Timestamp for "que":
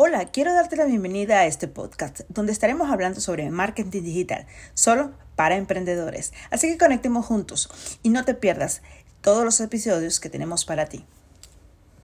6.68-6.78, 10.20-10.30